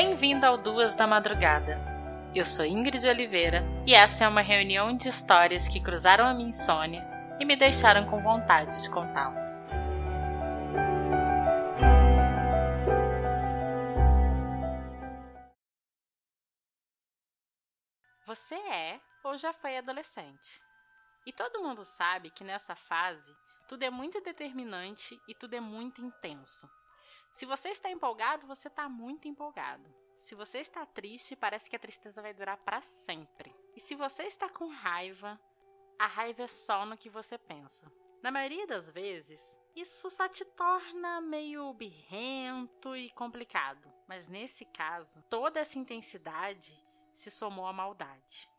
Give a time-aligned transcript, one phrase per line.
[0.00, 1.76] Bem-vindo ao Duas da Madrugada.
[2.32, 6.50] Eu sou Ingrid Oliveira e essa é uma reunião de histórias que cruzaram a minha
[6.50, 7.04] insônia
[7.40, 9.60] e me deixaram com vontade de contá-las.
[18.24, 20.60] Você é ou já foi adolescente.
[21.26, 23.34] E todo mundo sabe que nessa fase
[23.68, 26.68] tudo é muito determinante e tudo é muito intenso.
[27.32, 29.88] Se você está empolgado, você está muito empolgado.
[30.18, 33.54] Se você está triste, parece que a tristeza vai durar para sempre.
[33.76, 35.40] E se você está com raiva,
[35.98, 37.90] a raiva é só no que você pensa.
[38.22, 43.92] Na maioria das vezes, isso só te torna meio birrento e complicado.
[44.08, 46.84] Mas nesse caso, toda essa intensidade
[47.14, 48.50] se somou à maldade.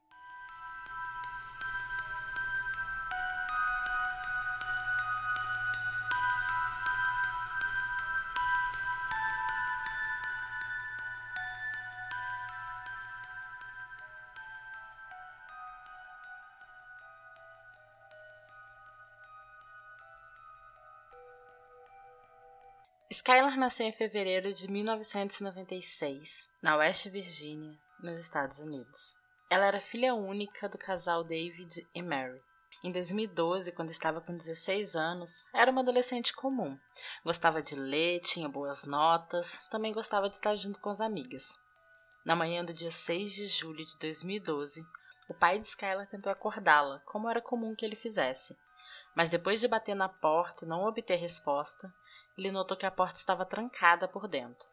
[23.19, 29.13] Skylar nasceu em fevereiro de 1996, na West Virginia, nos Estados Unidos.
[29.49, 32.41] Ela era filha única do casal David e Mary.
[32.81, 36.79] Em 2012, quando estava com 16 anos, era uma adolescente comum.
[37.21, 41.59] Gostava de ler, tinha boas notas, também gostava de estar junto com as amigas.
[42.23, 44.81] Na manhã do dia 6 de julho de 2012,
[45.27, 48.57] o pai de Skylar tentou acordá-la, como era comum que ele fizesse.
[49.13, 51.93] Mas depois de bater na porta e não obter resposta,
[52.39, 54.67] ele notou que a porta estava trancada por dentro.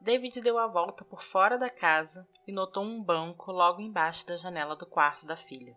[0.00, 4.36] David deu a volta por fora da casa e notou um banco logo embaixo da
[4.36, 5.76] janela do quarto da filha.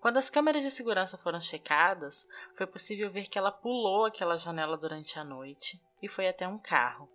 [0.00, 4.76] Quando as câmeras de segurança foram checadas, foi possível ver que ela pulou aquela janela
[4.76, 7.08] durante a noite e foi até um carro.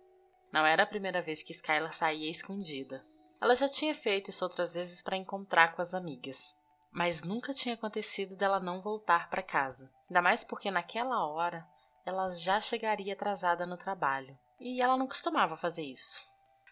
[0.52, 3.04] Não era a primeira vez que Skylar saía escondida.
[3.40, 6.54] Ela já tinha feito isso outras vezes para encontrar com as amigas,
[6.90, 9.90] mas nunca tinha acontecido dela não voltar para casa.
[10.08, 11.66] Ainda mais porque naquela hora
[12.08, 14.36] ela já chegaria atrasada no trabalho.
[14.58, 16.26] E ela não costumava fazer isso.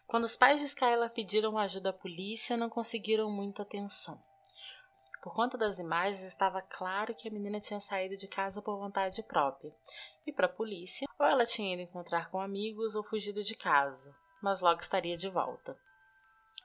[0.07, 4.19] Quando os pais de Skylar pediram ajuda à polícia, não conseguiram muita atenção.
[5.23, 9.23] Por conta das imagens, estava claro que a menina tinha saído de casa por vontade
[9.25, 9.73] própria.
[10.27, 14.15] E para a polícia, ou ela tinha ido encontrar com amigos ou fugido de casa,
[14.41, 15.77] mas logo estaria de volta.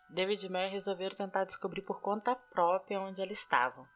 [0.10, 3.88] David e Mary resolveram tentar descobrir por conta própria onde ela estava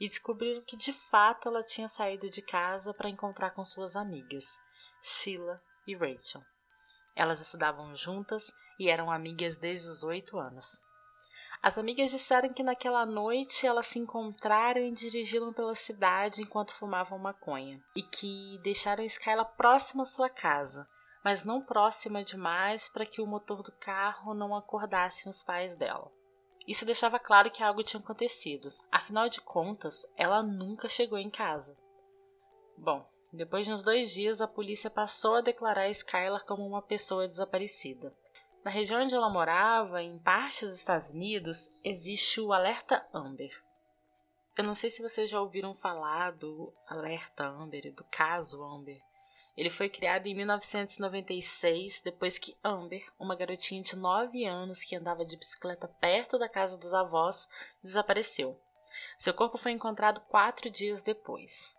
[0.00, 4.58] e descobriram que de fato ela tinha saído de casa para encontrar com suas amigas,
[5.02, 6.42] Sheila e Rachel.
[7.14, 10.82] Elas estudavam juntas e eram amigas desde os oito anos.
[11.62, 17.18] As amigas disseram que naquela noite elas se encontraram e dirigiram pela cidade enquanto fumavam
[17.18, 20.88] maconha, e que deixaram Skyla próxima à sua casa,
[21.22, 26.10] mas não próxima demais para que o motor do carro não acordasse os pais dela.
[26.70, 28.72] Isso deixava claro que algo tinha acontecido.
[28.92, 31.76] Afinal de contas, ela nunca chegou em casa.
[32.78, 37.26] Bom, depois de uns dois dias, a polícia passou a declarar Skylar como uma pessoa
[37.26, 38.12] desaparecida.
[38.62, 43.50] Na região onde ela morava, em parte dos Estados Unidos, existe o Alerta Amber.
[44.56, 49.02] Eu não sei se vocês já ouviram falar do Alerta Amber e do caso Amber.
[49.56, 55.24] Ele foi criado em 1996, depois que Amber, uma garotinha de 9 anos que andava
[55.24, 57.48] de bicicleta perto da casa dos avós,
[57.82, 58.58] desapareceu.
[59.18, 61.72] Seu corpo foi encontrado quatro dias depois.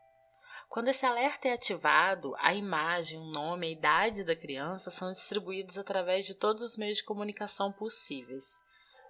[0.69, 5.77] Quando esse alerta é ativado, a imagem, o nome, a idade da criança são distribuídos
[5.77, 8.57] através de todos os meios de comunicação possíveis,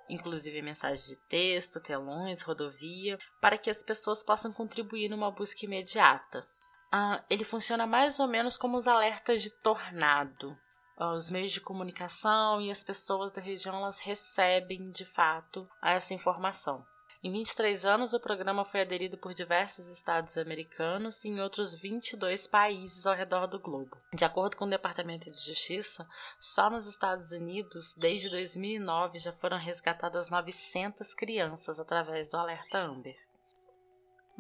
[0.10, 6.48] inclusive mensagens de texto, telões, rodovia, para que as pessoas possam contribuir numa busca imediata.
[6.91, 10.57] Ah, ele funciona mais ou menos como os alertas de tornado.
[10.97, 16.13] Ah, os meios de comunicação e as pessoas da região elas recebem de fato essa
[16.13, 16.85] informação.
[17.24, 22.47] Em 23 anos, o programa foi aderido por diversos estados americanos e em outros 22
[22.47, 23.96] países ao redor do globo.
[24.11, 26.08] De acordo com o Departamento de Justiça,
[26.40, 33.16] só nos Estados Unidos, desde 2009, já foram resgatadas 900 crianças através do Alerta Amber.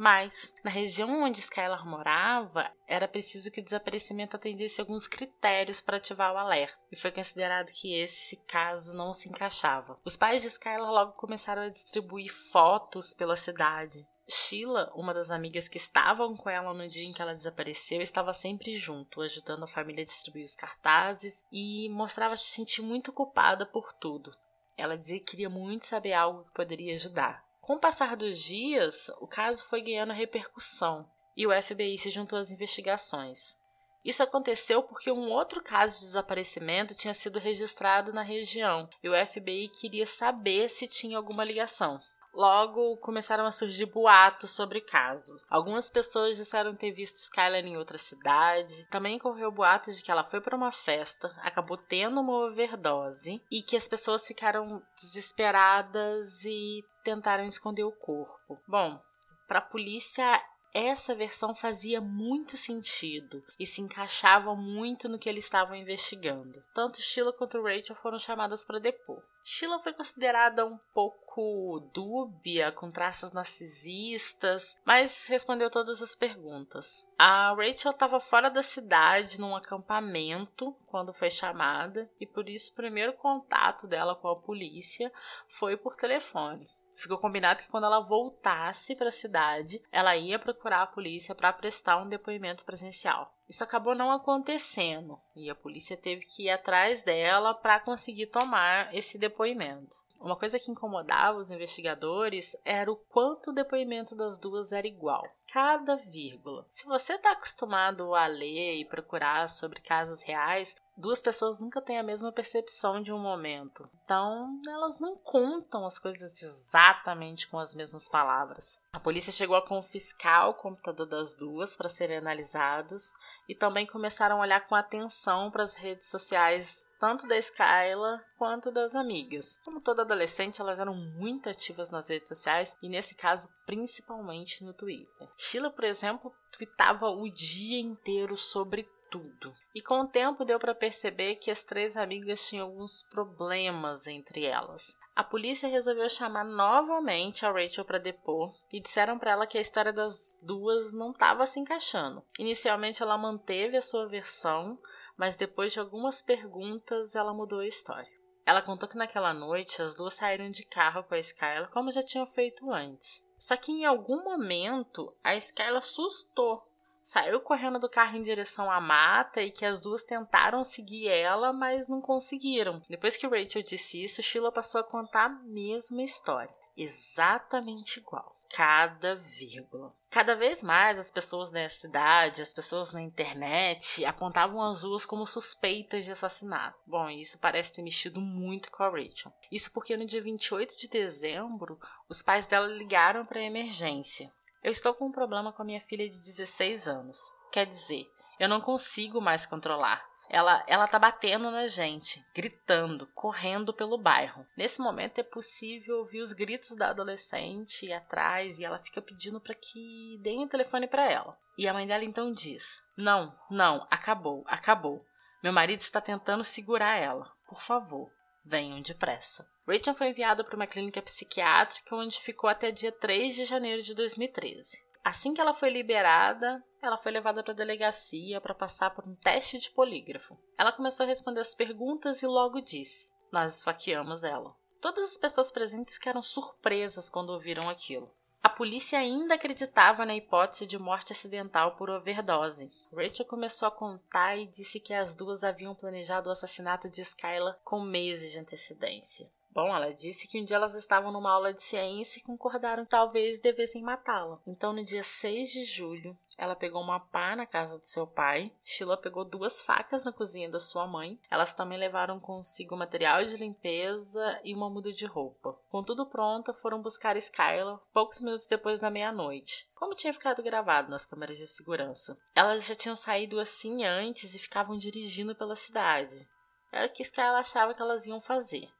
[0.03, 5.97] Mas, na região onde Skylar morava, era preciso que o desaparecimento atendesse alguns critérios para
[5.97, 9.99] ativar o alerta, e foi considerado que esse caso não se encaixava.
[10.03, 14.03] Os pais de Skylar logo começaram a distribuir fotos pela cidade.
[14.27, 18.33] Sheila, uma das amigas que estavam com ela no dia em que ela desapareceu, estava
[18.33, 23.67] sempre junto, ajudando a família a distribuir os cartazes e mostrava se sentir muito culpada
[23.67, 24.35] por tudo.
[24.75, 27.50] Ela dizia que queria muito saber algo que poderia ajudar.
[27.61, 32.39] Com o passar dos dias, o caso foi ganhando repercussão e o FBI se juntou
[32.39, 33.55] às investigações.
[34.03, 39.27] Isso aconteceu porque um outro caso de desaparecimento tinha sido registrado na região e o
[39.27, 42.01] FBI queria saber se tinha alguma ligação.
[42.33, 45.37] Logo começaram a surgir boatos sobre o caso.
[45.49, 48.87] Algumas pessoas disseram ter visto Skylar em outra cidade.
[48.89, 53.61] Também correu boatos de que ela foi para uma festa, acabou tendo uma overdose e
[53.61, 58.59] que as pessoas ficaram desesperadas e tentaram esconder o corpo.
[58.67, 58.99] Bom,
[59.47, 60.41] para a polícia
[60.73, 66.63] essa versão fazia muito sentido e se encaixava muito no que eles estavam investigando.
[66.73, 69.21] Tanto Sheila quanto Rachel foram chamadas para depor.
[69.43, 77.07] Sheila foi considerada um pouco dúbia, com traços narcisistas, mas respondeu todas as perguntas.
[77.17, 82.75] A Rachel estava fora da cidade, num acampamento, quando foi chamada, e por isso o
[82.75, 85.11] primeiro contato dela com a polícia
[85.59, 86.67] foi por telefone.
[87.01, 91.51] Ficou combinado que quando ela voltasse para a cidade, ela ia procurar a polícia para
[91.51, 93.35] prestar um depoimento presencial.
[93.49, 98.93] Isso acabou não acontecendo e a polícia teve que ir atrás dela para conseguir tomar
[98.93, 99.97] esse depoimento.
[100.21, 105.23] Uma coisa que incomodava os investigadores era o quanto o depoimento das duas era igual.
[105.51, 106.65] Cada vírgula.
[106.69, 111.97] Se você está acostumado a ler e procurar sobre casos reais, duas pessoas nunca têm
[111.97, 113.89] a mesma percepção de um momento.
[114.05, 118.79] Então, elas não contam as coisas exatamente com as mesmas palavras.
[118.93, 123.11] A polícia chegou a confiscar o computador das duas para serem analisados
[123.49, 128.71] e também começaram a olhar com atenção para as redes sociais tanto da Skyla quanto
[128.71, 129.59] das amigas.
[129.65, 134.71] Como toda adolescente, elas eram muito ativas nas redes sociais e, nesse caso, principalmente no
[134.71, 135.27] Twitter.
[135.35, 139.51] Sheila, por exemplo, tweetava o dia inteiro sobre tudo.
[139.73, 144.45] E com o tempo deu para perceber que as três amigas tinham alguns problemas entre
[144.45, 144.95] elas.
[145.13, 149.61] A polícia resolveu chamar novamente a Rachel para depor e disseram para ela que a
[149.61, 152.23] história das duas não estava se encaixando.
[152.39, 154.79] Inicialmente ela manteve a sua versão,
[155.21, 158.09] mas depois de algumas perguntas ela mudou a história.
[158.43, 162.01] Ela contou que naquela noite as duas saíram de carro com a Skyla como já
[162.01, 163.23] tinham feito antes.
[163.37, 166.67] Só que em algum momento a Skyla surtou
[167.03, 171.53] saiu correndo do carro em direção à mata e que as duas tentaram seguir ela,
[171.53, 172.81] mas não conseguiram.
[172.89, 178.35] Depois que Rachel disse isso, Sheila passou a contar a mesma história, exatamente igual.
[178.53, 179.93] Cada vírgula.
[180.09, 185.25] Cada vez mais as pessoas da cidade, as pessoas na internet apontavam as duas como
[185.25, 186.77] suspeitas de assassinato.
[186.85, 189.31] Bom, isso parece ter mexido muito com a Rachel.
[189.49, 194.31] Isso porque no dia 28 de dezembro, os pais dela ligaram para a emergência.
[194.61, 197.17] Eu estou com um problema com a minha filha de 16 anos.
[197.51, 198.05] Quer dizer,
[198.37, 200.10] eu não consigo mais controlar.
[200.33, 204.47] Ela, ela tá batendo na gente, gritando, correndo pelo bairro.
[204.55, 209.53] Nesse momento é possível ouvir os gritos da adolescente atrás e ela fica pedindo para
[209.53, 211.37] que deem o telefone para ela.
[211.57, 215.05] E a mãe dela então diz: Não, não, acabou, acabou.
[215.43, 217.29] Meu marido está tentando segurar ela.
[217.49, 218.09] Por favor,
[218.45, 219.45] venham depressa.
[219.67, 223.93] Rachel foi enviada para uma clínica psiquiátrica onde ficou até dia 3 de janeiro de
[223.93, 224.90] 2013.
[225.03, 229.15] Assim que ela foi liberada, ela foi levada para a delegacia para passar por um
[229.15, 230.37] teste de polígrafo.
[230.57, 234.55] Ela começou a responder as perguntas e logo disse: Nós esfaqueamos ela.
[234.79, 238.11] Todas as pessoas presentes ficaram surpresas quando ouviram aquilo.
[238.43, 242.71] A polícia ainda acreditava na hipótese de morte acidental por overdose.
[242.91, 247.59] Rachel começou a contar e disse que as duas haviam planejado o assassinato de Skylar
[247.63, 249.29] com meses de antecedência.
[249.53, 252.91] Bom, ela disse que um dia elas estavam numa aula de ciência e concordaram que
[252.91, 254.39] talvez devessem matá-la.
[254.47, 258.49] Então, no dia 6 de julho, ela pegou uma pá na casa do seu pai.
[258.63, 261.19] Sheila pegou duas facas na cozinha da sua mãe.
[261.29, 265.59] Elas também levaram consigo material de limpeza e uma muda de roupa.
[265.69, 270.89] Com tudo pronto, foram buscar Skylar poucos minutos depois da meia-noite, como tinha ficado gravado
[270.89, 272.17] nas câmeras de segurança.
[272.33, 276.25] Elas já tinham saído assim antes e ficavam dirigindo pela cidade.
[276.71, 278.71] Era o que Skylar achava que elas iam fazer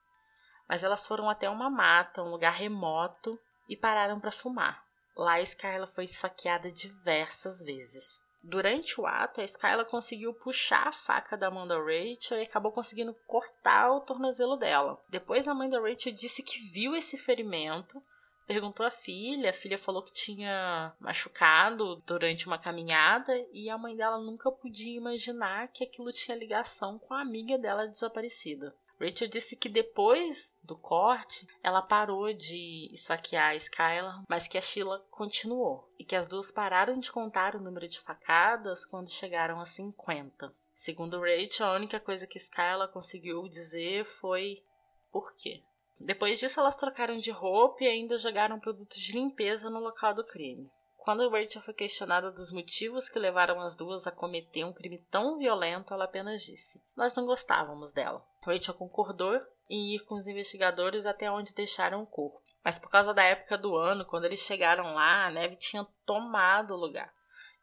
[0.72, 3.38] mas elas foram até uma mata, um lugar remoto,
[3.68, 4.82] e pararam para fumar.
[5.18, 8.18] Lá, Skyla foi esfaqueada diversas vezes.
[8.42, 12.72] Durante o ato, a Skyla conseguiu puxar a faca da mão da Rachel e acabou
[12.72, 14.98] conseguindo cortar o tornozelo dela.
[15.10, 18.02] Depois, a mãe da Rachel disse que viu esse ferimento,
[18.48, 23.94] perguntou à filha, a filha falou que tinha machucado durante uma caminhada e a mãe
[23.94, 28.74] dela nunca podia imaginar que aquilo tinha ligação com a amiga dela desaparecida.
[29.02, 34.62] Rachel disse que depois do corte, ela parou de esfaquear a Skylar, mas que a
[34.62, 39.60] Sheila continuou e que as duas pararam de contar o número de facadas quando chegaram
[39.60, 40.54] a 50.
[40.74, 44.64] Segundo Rachel, a única coisa que Skylar conseguiu dizer foi
[45.12, 45.64] por quê.
[46.00, 50.26] Depois disso, elas trocaram de roupa e ainda jogaram produtos de limpeza no local do
[50.26, 50.72] crime.
[51.04, 55.40] Quando Rachel foi questionada dos motivos que levaram as duas a cometer um crime tão
[55.40, 58.24] violento, ela apenas disse: Nós não gostávamos dela.
[58.46, 62.40] Rachel concordou em ir com os investigadores até onde deixaram o corpo.
[62.64, 66.76] Mas por causa da época do ano, quando eles chegaram lá, a neve tinha tomado
[66.76, 67.12] o lugar.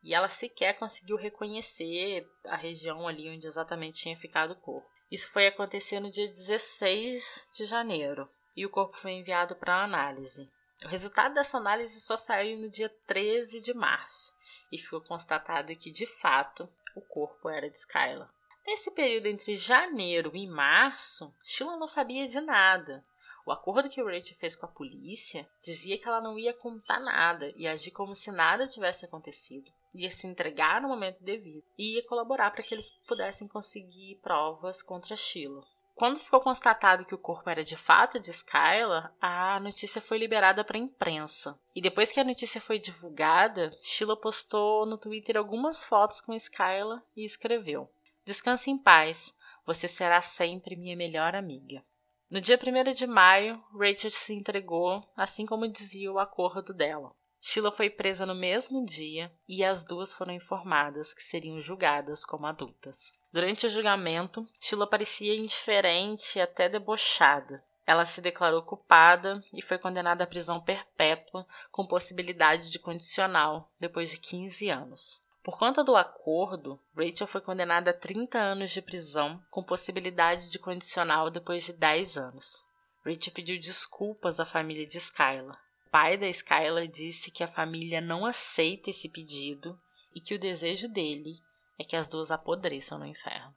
[0.03, 4.89] E ela sequer conseguiu reconhecer a região ali onde exatamente tinha ficado o corpo.
[5.11, 10.51] Isso foi acontecer no dia 16 de janeiro e o corpo foi enviado para análise.
[10.85, 14.33] O resultado dessa análise só saiu no dia 13 de março
[14.71, 18.33] e ficou constatado que, de fato, o corpo era de Skylar.
[18.65, 23.05] Nesse período entre janeiro e março, Sheila não sabia de nada.
[23.45, 27.51] O acordo que Rachel fez com a polícia dizia que ela não ia contar nada
[27.57, 29.73] e agir como se nada tivesse acontecido.
[29.95, 34.83] Ia se entregar no momento devido e ia colaborar para que eles pudessem conseguir provas
[34.83, 35.65] contra Sheila.
[35.99, 40.63] Quando ficou constatado que o corpo era de fato de Skylar, a notícia foi liberada
[40.63, 41.59] para a imprensa.
[41.75, 47.03] E depois que a notícia foi divulgada, Sheila postou no Twitter algumas fotos com Skylar
[47.17, 47.91] e escreveu:
[48.25, 49.35] Descanse em paz,
[49.67, 51.83] você será sempre minha melhor amiga.
[52.31, 57.11] No dia 1 de maio, Rachel se entregou, assim como dizia o acordo dela.
[57.41, 62.47] Sheila foi presa no mesmo dia e as duas foram informadas que seriam julgadas como
[62.47, 63.13] adultas.
[63.33, 67.63] Durante o julgamento, Sheila parecia indiferente e até debochada.
[67.87, 74.11] Ela se declarou culpada e foi condenada à prisão perpétua com possibilidade de condicional depois
[74.11, 75.23] de 15 anos.
[75.43, 80.59] Por conta do acordo, Rachel foi condenada a 30 anos de prisão com possibilidade de
[80.59, 82.63] condicional depois de 10 anos.
[83.07, 88.25] Rachel pediu desculpas à família de Skylar pai da Skylar disse que a família não
[88.25, 89.79] aceita esse pedido
[90.15, 91.37] e que o desejo dele
[91.79, 93.55] é que as duas apodreçam no inferno.